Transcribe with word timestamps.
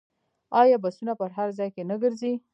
آیا 0.61 0.77
بسونه 0.83 1.13
په 1.19 1.25
هر 1.37 1.49
ځای 1.57 1.69
کې 1.75 1.83
نه 1.89 1.95
ګرځي؟ 2.01 2.33